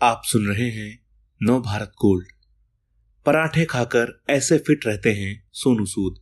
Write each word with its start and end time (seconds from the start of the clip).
आप 0.00 0.22
सुन 0.24 0.46
रहे 0.46 0.68
हैं 0.70 0.90
नव 1.40 1.60
भारत 1.62 1.90
गोल्ड। 1.94 2.26
पराठे 3.26 3.64
खाकर 3.64 4.12
ऐसे 4.30 4.56
फिट 4.58 4.86
रहते 4.86 5.10
हैं 5.12 5.32
सोनू 5.52 5.84
सूद। 5.86 6.14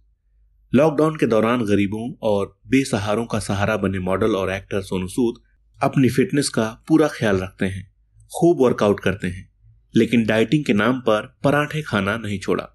लॉकडाउन 0.73 1.17
के 1.17 1.27
दौरान 1.27 1.63
गरीबों 1.65 2.09
और 2.23 2.47
बेसहारों 2.67 3.27
का 3.27 3.39
सहारा 3.39 3.77
बने 3.77 3.99
मॉडल 3.99 4.35
और 4.37 4.51
एक्टर 4.53 4.83
सोनू 4.83 5.09
सूद 5.09 5.41
अपनी 5.79 6.09
फिटनेस 6.09 6.49
का 6.49 6.65
पूरा 6.89 7.09
ख्याल 7.09 7.39
रखते 7.39 7.67
हैं, 7.67 7.85
खूब 8.33 8.63
वर्कआउट 8.63 9.01
करते 9.01 9.27
हैं, 9.27 9.49
लेकिन 9.95 10.25
डाइटिंग 10.27 10.65
के 10.65 10.73
नाम 10.73 11.01
पर 11.01 11.27
पराठे 11.45 11.83
खाना 11.83 12.17
नहीं 12.17 12.39
छोड़ा। 12.39 12.69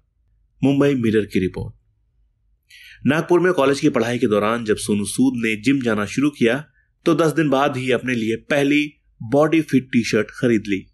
मुंबई 0.62 0.94
मिरर 0.94 1.26
की 1.26 1.40
रिपोर्ट। 1.40 1.74
नागपुर 3.06 3.40
में 3.40 3.52
कॉलेज 3.52 3.80
की 3.80 3.88
पढ़ाई 3.90 4.18
के 4.18 4.28
दौरान 4.28 4.64
जब 4.64 4.76
सोनू 4.78 5.04
सूद 5.06 5.34
ने 5.36 5.54
जिम 5.62 5.82
जाना 5.82 6.06
शुरू 6.06 6.30
किया 6.30 6.58
तो 7.06 7.14
दस 7.14 7.32
दिन 7.32 7.50
बाद 7.50 7.76
ही 7.76 7.90
अपने 7.92 8.14
लिए 8.14 8.36
पहली 8.50 8.84
बॉडी 9.20 9.60
फिट 9.62 9.88
टी 9.92 10.04
शर्ट 10.04 10.30
खरीद 10.30 10.64
ली। 10.68 10.84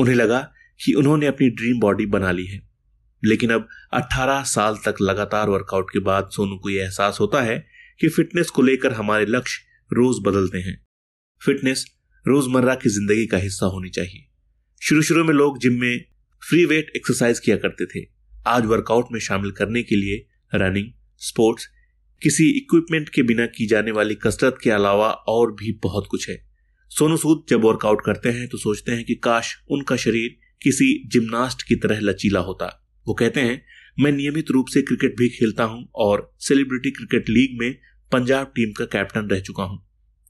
उन्हें 0.00 0.14
लगा 0.14 0.52
कि 0.84 0.92
उन्होंने 0.92 1.26
अपनी 1.26 1.50
ड्रीम 1.50 1.80
बॉडी 1.80 2.06
बना 2.06 2.32
ली 2.32 2.46
है। 2.46 2.68
लेकिन 3.24 3.50
अब 3.50 3.68
18 3.92 4.42
साल 4.42 4.76
तक 4.76 4.94
लगातार 5.02 5.48
वर्कआउट 5.48 5.90
के 5.90 5.98
बाद 5.98 6.28
सोनू 6.32 6.56
को 6.56 6.70
यह 6.70 6.82
एहसास 6.82 7.18
होता 7.20 7.42
है 7.42 7.66
कि 8.00 8.08
फिटनेस 8.08 8.50
को 8.50 8.62
लेकर 8.62 8.92
हमारे 8.92 9.26
लक्ष्य 9.26 9.62
रोज 9.92 10.16
बदलते 10.22 10.58
हैं। 10.58 10.86
फिटनेस 11.44 11.86
रोज़मर्रा 12.28 12.74
की 12.74 12.88
ज़िंदगी 12.88 13.26
का 13.26 13.36
हिस्सा 13.36 13.66
होनी 13.66 13.88
चाहिए। 13.88 14.28
शुरू 14.82 15.02
शुरू 15.02 15.24
में 15.24 15.34
लोग 15.34 15.58
जिम 15.58 15.80
में 15.80 16.04
फ्री 16.48 16.64
वेट 16.64 16.92
एक्सरसाइज 16.96 17.38
किया 17.38 17.56
करते 17.56 17.86
थे। 17.86 18.06
आज 18.46 18.66
वर्कआउट 18.66 19.06
में 19.12 19.20
शामिल 19.20 19.50
करने 19.50 19.82
के 19.82 19.96
लिए 19.96 20.26
रनिंग 20.54 20.86
स्पोर्ट्स 21.16 21.68
किसी 22.22 22.50
इक्विपमेंट 22.50 23.08
के 23.08 23.22
बिना 23.22 23.46
की 23.46 23.66
जाने 23.66 23.90
वाली 23.90 24.14
कसरत 24.14 24.58
के 24.62 24.70
अलावा 24.70 25.10
और 25.10 25.52
भी 25.52 25.80
बहुत 25.82 26.06
कुछ 26.10 26.30
है। 26.30 26.47
सोनू 26.90 27.16
सूद 27.16 27.44
जब 27.48 27.64
वर्कआउट 27.64 28.00
करते 28.04 28.28
हैं 28.28 28.46
तो 28.48 28.58
सोचते 28.58 28.92
हैं 28.92 29.04
कि 29.04 29.14
काश 29.14 29.54
उनका 29.70 29.96
शरीर 29.96 30.36
किसी 30.62 30.86
जिम्नास्ट 31.06 31.62
की 31.62 31.76
तरह 31.76 31.98
लचीला 32.00 32.40
होता। 32.40 32.66
वो 33.06 33.14
कहते 33.14 33.40
हैं, 33.40 33.62
मैं 33.98 34.12
नियमित 34.12 34.50
रूप 34.50 34.66
से 34.66 34.82
क्रिकेट 34.82 35.16
भी 35.18 35.28
खेलता 35.28 35.64
हूँ 35.64 35.88
और 35.94 36.30
सेलिब्रिटी 36.38 36.90
क्रिकेट 36.90 37.28
लीग 37.28 37.58
में 37.60 37.74
पंजाब 38.12 38.52
टीम 38.56 38.72
का 38.72 38.84
कैप्टन 38.84 39.28
रह 39.28 39.40
चुका 39.40 39.62
हूँ। 39.62 39.78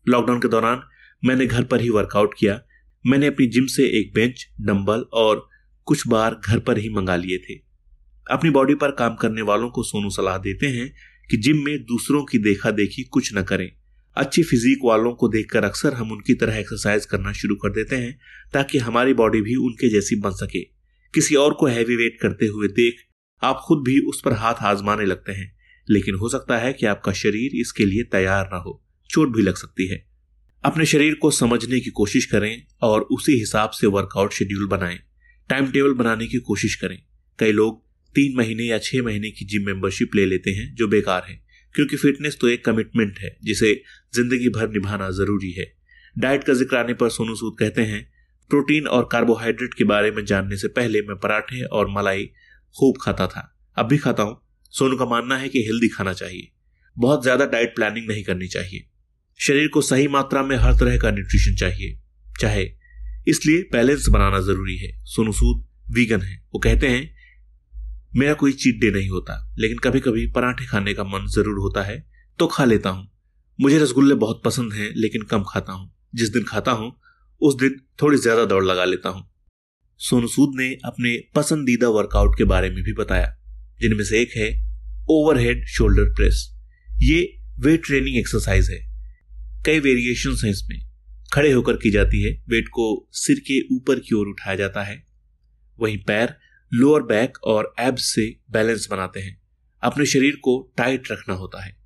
लॉकडाउन 0.06 0.40
के 0.40 0.48
दौरान 0.48 0.82
मैंने 1.22 1.46
घर 1.46 1.64
पर 1.64 1.80
ही 1.80 1.88
वर्कआउट 1.90 2.34
किया। 2.38 2.60
मैंने 3.04 3.26
अपनी 3.26 3.46
जिम 3.46 3.66
से 3.66 3.86
एक 4.00 4.12
बेंच 4.14 4.46
डंबल 4.60 5.04
और 5.14 5.48
कुछ 5.86 6.06
बार 6.08 6.40
घर 6.44 6.58
पर 6.58 6.78
ही 6.78 6.88
मंगा 6.88 7.16
लिए 7.16 7.38
थे। 7.38 7.54
अपनी 8.26 8.50
बॉडी 8.50 8.74
पर 8.74 8.90
काम 8.90 9.14
करने 9.14 9.42
वालों 9.42 9.70
को 9.70 9.82
सोनू 9.82 10.10
सलाह 10.10 10.38
देते 10.38 10.66
हैं 10.68 10.92
कि 11.30 11.36
जिम 11.36 11.64
में 11.64 11.76
दूसरों 11.84 12.24
की 12.24 12.38
देखा 12.38 12.70
देखी 12.70 13.02
कुछ 13.02 13.34
न 13.34 13.42
करें। 13.42 13.70
अच्छी 14.16 14.42
फिजिक 14.42 14.78
वालों 14.84 15.12
को 15.12 15.28
देखकर 15.28 15.64
अक्सर 15.64 15.94
हम 15.94 16.12
उनकी 16.12 16.34
तरह 16.34 16.56
एक्सरसाइज 16.56 17.06
करना 17.06 17.32
शुरू 17.32 17.54
कर 17.56 17.72
देते 17.72 17.96
हैं, 17.96 18.20
ताकि 18.52 18.78
हमारी 18.78 19.14
बॉडी 19.14 19.40
भी 19.40 19.54
उनके 19.54 19.88
जैसी 19.88 20.16
बन 20.16 20.30
सके। 20.30 20.60
किसी 21.14 21.34
और 21.34 21.54
को 21.54 21.66
हैवी 21.66 21.96
वेट 21.96 22.18
करते 22.22 22.46
हुए 22.46 22.68
देख, 22.68 22.96
आप 23.42 23.60
खुद 23.66 23.78
भी 23.78 24.00
उस 24.00 24.22
पर 24.24 24.32
हाथ 24.32 24.54
आजमाने 24.54 25.04
लगते 25.04 25.32
हैं। 25.32 25.58
लेकिन 25.90 26.14
हो 26.14 26.28
सकता 26.28 26.58
है 26.58 26.72
कि 26.72 26.86
आपका 26.86 27.12
शरीर 27.12 27.50
इसके 27.54 27.84
लिए 27.84 28.02
तैयार 28.02 28.46
ना 28.46 28.56
हो, 28.56 28.84
चोट 29.10 29.36
भी 29.36 29.42
लग 29.42 29.56
सकती 29.56 29.86
है। 29.86 30.08
अपने 30.64 30.86
शरीर 30.86 31.14
को 31.14 31.30
समझने 31.30 31.80
की 31.80 31.90
कोशिश 31.90 32.24
करें 32.24 32.66
और 32.82 33.00
उसी 33.00 33.32
हिसाब 33.32 33.70
से 33.70 33.86
वर्कआउट 33.86 34.32
शेड्यूल 34.32 34.66
बनाएँ। 34.66 34.98
टाइम 35.48 35.66
टेबल 35.66 35.92
बनाने 35.92 36.26
की 36.26 36.38
कोशिश 36.38 36.74
करें। 36.74 37.02
कई 37.38 37.52
लोग 37.52 37.86
तीन 38.14 38.36
महीने 38.36 38.64
या 38.64 38.78
छह 38.78 39.02
महीने 39.02 39.30
की 39.30 39.44
जिम 39.44 39.66
मेंबरशिप 39.66 40.10
ले 40.14 40.26
लेते 40.26 40.50
हैं, 40.50 40.74
जो 40.74 40.88
बेकार 40.88 41.26
है। 41.28 41.47
क्योंकि 41.74 41.96
फिटनेस 41.96 42.38
तो 42.40 42.48
एक 42.48 42.64
कमिटमेंट 42.64 43.18
है, 43.18 43.36
जिसे 43.44 43.74
ज़िंदगी 44.14 44.48
भर 44.48 44.68
निभाना 44.68 45.10
ज़रूरी 45.10 45.50
है। 45.52 45.72
डाइट 46.16 46.44
का 46.44 46.52
ज़िक्र 46.52 46.76
आने 46.76 46.94
पर 46.94 47.08
सोनू 47.08 47.34
सूद 47.34 47.56
कहते 47.58 47.82
हैं, 47.82 48.02
प्रोटीन 48.50 48.86
और 48.86 49.08
कार्बोहाइड्रेट 49.12 49.74
के 49.74 49.84
बारे 49.84 50.10
में 50.10 50.24
जानने 50.24 50.56
से 50.56 50.68
पहले 50.68 51.02
मैं 51.02 51.16
पराठे 51.16 51.62
और 51.62 51.90
मलाई 51.90 52.24
खूब 52.76 52.98
खाता 53.02 53.26
था। 53.26 53.42
अब 53.76 53.86
भी 53.86 53.98
खाता 53.98 54.22
हूँ। 54.22 54.40
सोनू 54.74 54.96
का 54.96 55.04
मानना 55.04 55.36
है 55.36 55.48
कि 55.48 55.62
हेल्दी 55.62 55.88
खाना 55.88 56.12
चाहिए। 56.12 56.50
बहुत 56.96 57.22
ज़्यादा 57.22 57.46
डाइट 57.46 57.74
प्लानिंग 57.76 58.08
नहीं 58.08 58.24
करनी 58.24 58.46
चाहिए। 58.46 58.84
शरीर 59.40 59.68
को 59.68 59.80
सही 59.82 60.08
मात्रा 60.08 60.42
में 60.42 60.56
हर 60.56 60.74
तरह 60.74 60.98
का 60.98 61.10
न्यूट्रिशन 61.10 61.54
चाहिए। 61.54 61.98
चाहे 62.40 62.64
इसलिए 63.28 63.68
बैलेंस 63.72 64.08
बनाना 64.08 64.40
ज़रूरी 64.40 64.76
है। 64.76 64.90
सोनू 65.04 65.32
सूद 65.32 65.64
वीगन 65.90 66.20
है। 66.20 66.36
वो 66.54 66.58
कहते 66.58 66.88
हैं 66.88 67.17
मेरा 68.12 68.34
कोई 68.34 68.52
चीट 68.54 68.80
डे 68.80 68.90
नहीं 68.90 69.08
होता, 69.08 69.34
लेकिन 69.58 69.78
कभी 69.78 70.00
कभी 70.00 70.26
पराठे 70.32 70.66
खाने 70.66 70.94
का 70.94 71.04
मन 71.04 71.26
ज़रूर 71.28 71.58
होता 71.58 71.82
है 71.82 72.04
तो 72.38 72.46
खा 72.46 72.64
लेता 72.64 72.90
हूँ। 72.90 73.08
मुझे 73.58 73.78
रसगुल्ले 73.78 74.14
बहुत 74.16 74.42
पसंद 74.44 74.72
हैं, 74.72 74.92
लेकिन 74.96 75.22
कम 75.22 75.44
खाता 75.48 75.72
हूँ। 75.72 75.90
जिस 76.14 76.28
दिन 76.28 76.44
खाता 76.44 76.72
हूँ, 76.72 76.92
उस 77.40 77.54
दिन 77.54 77.80
थोड़ी 78.02 78.18
ज़्यादा 78.18 78.44
दौड़ 78.44 78.64
लगा 78.64 78.84
लेता 78.84 79.08
हूँ। 79.08 79.28
सोनू 80.00 80.28
सूद 80.28 80.52
ने 80.56 80.68
अपने 80.84 81.16
पसंदीदा 81.34 81.88
वर्कआउट 81.88 82.36
के 82.38 82.44
बारे 82.44 82.70
में 82.70 82.82
भी 82.84 82.92
बताया, 82.92 83.34
जिनमें 83.80 84.04
से 84.04 84.20
एक 84.22 84.36
है 84.36 84.50
ओवरहेड 85.10 85.66
शोल्डर 85.68 86.12
प्रेस। 86.14 86.46
ये 87.02 87.20
वेट 87.60 87.84
ट्रेनिंग 87.86 88.16
एक्सरसाइज 88.16 88.70
है। 88.70 88.78
कई 89.66 89.80
वेरिएशन 89.80 90.36
हैं 90.44 90.50
इसमें। 90.50 90.78
खड़े 91.32 91.50
होकर 91.52 91.76
की 91.76 91.90
जाती 91.90 92.22
है, 92.22 92.30
वेट 92.48 92.68
को 92.68 93.08
सिर 93.14 93.38
के 93.46 93.60
ऊपर 93.74 93.98
की 93.98 94.14
ओर 94.14 94.28
उठाया 94.28 94.56
जाता 94.56 94.82
है। 94.82 95.02
वहीं 95.78 95.96
पैर 95.98 96.34
लोअर 96.74 97.02
बैक 97.02 97.38
और 97.44 97.74
एब्स 97.78 98.14
से 98.14 98.36
बैलेंस 98.50 98.88
बनाते 98.90 99.20
हैं। 99.20 99.42
अपने 99.82 100.06
शरीर 100.06 100.36
को 100.36 100.74
टाइट 100.76 101.12
रखना 101.12 101.34
होता 101.34 101.64
है। 101.64 101.76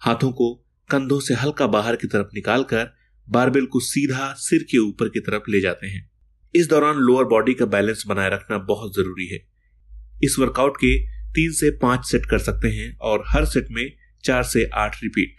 हाथों 0.00 0.32
को 0.32 0.54
कंधों 0.90 1.20
से 1.20 1.34
हल्का 1.34 1.66
बाहर 1.66 1.96
की 1.96 2.06
तरफ़ 2.06 2.26
निकालकर 2.34 2.94
बारबेल 3.28 3.66
को 3.66 3.80
सीधा 3.80 4.34
सिर 4.38 4.62
के 4.62 4.78
ऊपर 4.78 5.08
की 5.08 5.20
तरफ़ 5.20 5.42
ले 5.48 5.60
जाते 5.60 5.86
हैं। 5.86 6.10
इस 6.54 6.66
दौरान 6.66 6.96
लोअर 6.96 7.24
बॉडी 7.24 7.54
का 7.54 7.66
बैलेंस 7.66 8.04
बनाए 8.06 8.30
रखना 8.30 8.58
बहुत 8.58 8.94
ज़रूरी 8.94 9.26
है। 9.26 9.46
इस 10.22 10.36
वर्कआउट 10.38 10.76
के 10.76 11.06
तीन 11.06 11.52
से 11.52 11.70
पाँच 11.70 12.06
सेट 12.06 12.26
कर 12.26 12.38
सकते 12.38 12.68
हैं 12.68 12.96
और 12.98 13.24
हर 13.28 13.44
सेट 13.44 13.66
में 13.70 13.96
चार 14.24 14.42
से 14.42 14.70
आठ 14.74 14.96
रिपीट 15.02 15.36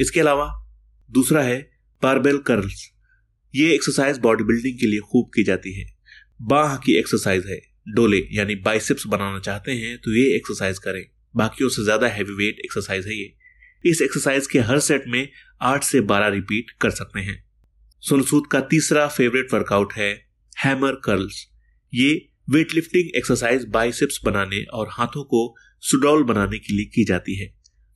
इसके 0.00 0.20
अलावा 0.20 0.66
दूसरा 1.10 1.42
है 1.42 1.70
बारबेल 2.02 2.38
कर्ल्स 2.38 2.90
ये 3.54 3.74
एक्सरसाइज 3.74 4.18
बॉडी 4.18 4.44
बिल्डिंग 4.44 4.78
के 4.78 4.86
लिए 4.86 5.00
खूब 5.00 5.30
की 5.34 5.44
जाती 5.44 5.80
है। 5.80 5.86
बाह 6.42 6.76
की 6.76 6.92
एक्सरसाइज 6.92 7.46
है। 7.46 7.73
डोले, 7.86 8.18
यानी 8.32 8.54
बाइसेप्स 8.56 9.06
बनाना 9.06 9.38
चाहते 9.40 9.72
हैं 9.72 9.96
तो 9.98 10.14
ये 10.14 10.34
एक्सरसाइज 10.36 10.78
करें। 10.78 11.04
बाकियों 11.34 11.68
से 11.68 11.84
ज़्यादा 11.84 12.08
हैवी 12.08 12.34
वेट 12.34 12.60
एक्सरसाइज 12.64 13.06
है 13.06 13.14
ये। 13.14 13.32
इस 13.84 14.02
एक्सरसाइज 14.02 14.46
के 14.46 14.58
हर 14.60 14.78
सेट 14.80 15.04
में 15.08 15.28
आठ 15.62 15.84
से 15.84 16.00
बारह 16.02 16.28
रिपीट 16.28 16.70
कर 16.80 16.90
सकते 16.92 17.20
हैं। 17.20 17.42
सुनसूद 18.02 18.46
का 18.46 18.60
तीसरा 18.70 19.06
फेवरेट 19.08 19.52
वर्कआउट 19.54 19.92
है 19.92 20.12
हैमर 20.56 21.00
कर्ल्स 21.04 21.46
ये 21.92 22.10
वेट 22.50 22.74
लिफ्टिंग 22.74 23.10
एक्सरसाइज 23.16 23.64
बाइसेप्स 23.70 24.20
बनाने 24.24 24.62
और 24.72 24.88
हाथों 24.90 25.24
को 25.24 25.54
सुडौल 25.82 26.22
बनाने 26.22 26.58
के 26.58 26.74
लिए 26.74 26.84
की 26.84 27.04
जाती 27.04 27.34
है। 27.34 27.46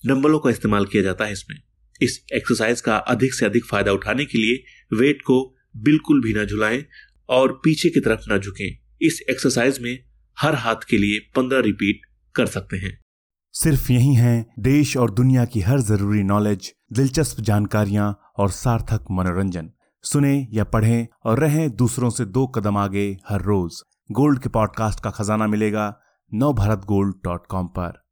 डंबलों 0.03 0.39
का 0.39 0.51
इस्तेमाल 0.51 0.87
किया 0.87 1.03
जाता 1.03 1.25
है 1.25 1.33
इसमें। 1.33 1.57
इस 2.01 2.21
एक्सरसाइज 2.35 2.81
का 2.81 2.97
अधिक 2.97 3.35
से 3.35 3.47
अधिक 3.47 3.65
फ़ायदा 3.65 3.93
उठाने 3.93 4.25
के 4.25 4.39
लिए 4.39 4.63
वेट 4.93 5.23
को 5.23 5.39
बिल्कुल 5.79 6.23
भी 6.23 6.33
ना 6.35 6.45
झुलाएँ 6.45 6.85
और 7.29 7.53
पीछे 7.65 7.91
की 7.91 8.01
तरफ़ 8.01 8.29
ना 8.29 8.39
झुकें। 8.39 8.77
इस 9.03 9.21
एक्सरसाइज 9.31 9.79
में 9.81 9.99
हर 10.41 10.55
हाथ 10.55 10.77
के 10.91 10.99
लिए 10.99 11.19
पंद्रह 11.37 11.61
रिपीट 11.61 12.01
कर 12.35 12.47
सकते 12.47 12.77
हैं। 12.77 12.99
सिर्फ़ 13.53 13.93
यही 13.93 14.15
है 14.15 14.47
देश 14.59 14.97
और 14.97 15.11
दुनिया 15.11 15.45
की 15.45 15.61
हर 15.61 15.81
ज़रूरी 15.81 16.23
नॉलेज 16.23 16.73
दिलचस्प 16.93 17.41
जानकारियाँ 17.41 18.21
और 18.37 18.51
सार्थक 18.51 19.05
मनोरंजन। 19.11 19.71
सुने 20.03 20.49
या 20.53 20.65
पढ़ें 20.65 21.07
और 21.25 21.39
रहें 21.39 21.71
दूसरों 21.77 22.11
से 22.11 22.25
दो 22.25 22.47
कदम 22.47 22.77
आगे 22.77 23.19
हर 23.29 23.43
रोज। 23.43 23.83
गोल्ड 24.11 24.43
के 24.43 24.49
पॉडकास्ट 24.49 25.01
का 25.01 25.11
खजाना 25.11 25.47
मिलेगा 25.47 26.01
नव 26.35 26.53
भारत 26.53 26.79
गोल्ड 26.79 27.15
डॉट 27.25 27.47
कॉम 27.47 27.67
पर। 27.67 28.08